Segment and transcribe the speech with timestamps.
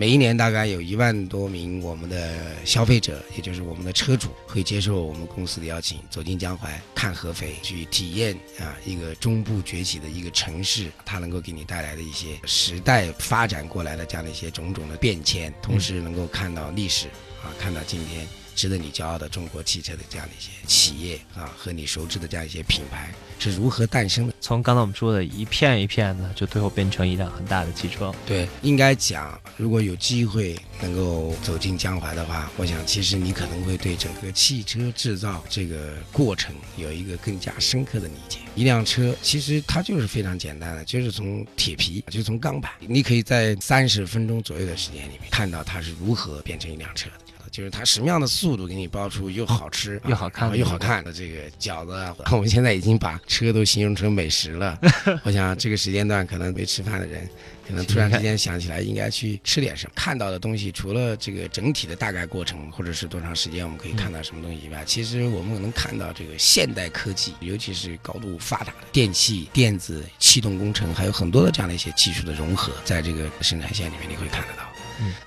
[0.00, 17.08] 每一年大概有一万多名我们的消费者，也就是我们的车主，会接受我们公司的邀请，走进江淮看合肥，去体验啊一个中部崛起的一个城市，它能够给你带来的一些时代发展过来的这样的一些种种的变迁，同时能够看到历史
[17.44, 18.26] 啊，看到今天
[18.60, 24.34] 值得你骄傲的中国汽车的这样的一些企业啊，和你熟知的这样一些品牌是如何诞生的。
[24.38, 28.14] 从刚才我们说的一片一片的，就最后变成一辆很大的汽车。
[28.26, 38.40] 对，应该讲，如果有机会能够走进江淮的话，我想其实你可能会对整个汽车制造这个过程有一个更加深刻的理解。
[38.54, 47.14] 一辆车其实它就是非常简单的，就是从铁皮，就是从钢板，你可以在三十分钟左右的时间里面看到它是如何变成一辆车的。
[47.60, 54.78] 就是它什么样的速度给你包出又好吃又好看啊又好看的这个饺子啊，我们现在已经把车都形容成美食了。
[55.24, 57.28] 我想这个时间段可能没吃饭的人，
[57.68, 59.92] 可能突然之间想起来应该去吃点什么。
[59.94, 74.69] 看到的东西除了这个整体的大概过程，或者是多长时间我们可以看到什么东西以外，其实我们能看到这个现代科技，尤其是高度发达的电器、电子、气动工程，还有很多的这样的一些技术的融合，在这个生产线里面你会看得到。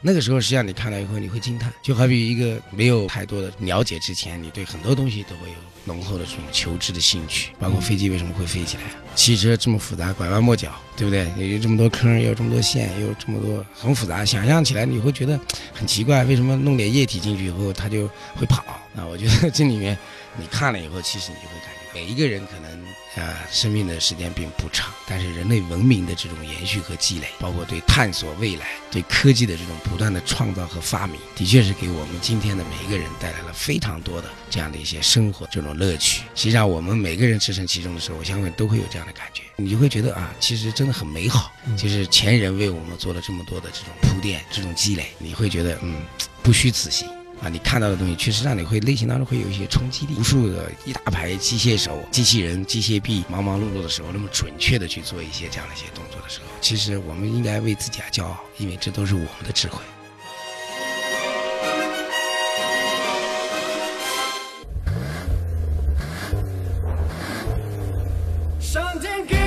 [0.01, 7.51] 那个时候，实际上你看到以后，你会惊叹，就好比一个没有太多的了解之前，你对很多东西都会有浓厚的这种求知的兴趣。
[7.59, 8.83] 包括飞机为什么会飞起来，
[9.15, 11.27] 汽车这么复杂，拐弯抹角，对不对？
[11.37, 15.39] 有这么多坑，有这么多线，有这么多很复杂，想象起来你会觉得
[15.73, 18.63] 很奇怪，为什么弄点液体进去以后它就会跑？
[18.95, 19.97] 那我觉得这里面
[20.37, 22.83] 你看了以后，其实你就会感觉每一个人可能。
[23.15, 36.23] 啊，生命的时间并不长，但是人类文明的这种延续和积累，包括对探索未来、对科技的这种不断的创造和发明，的确是给我们今天的每一个人带来了非常多的这样的一些生活这种乐趣。
[36.33, 41.51] 实际上，我们每个人置身其中的时候，我相信都会有这样的感觉，你就会觉得啊，其实真的很美好。
[41.77, 46.01] 就是前人为我们做了这么多的这种铺垫、这种积累，你会觉得嗯，
[46.41, 47.07] 不虚此行。
[47.43, 50.15] 啊，你看到的东西确实让你会内心当中会有一些冲击力。
[50.17, 59.81] 无数的一大排机械手、机器人、机械臂，忙忙碌碌的时候，那么准确的去做一些这样的一些动作的时候，其实我们应该为自己而骄傲，因为这都是我们的智慧。
[68.61, 69.42] 上天给。